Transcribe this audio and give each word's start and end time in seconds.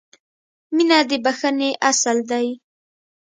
•مینه 0.75 0.99
د 1.09 1.11
بښنې 1.23 1.69
اصل 1.89 2.17
دی. 2.31 2.47